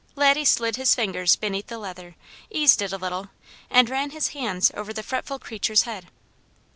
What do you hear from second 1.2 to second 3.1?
beneath the leather, eased it a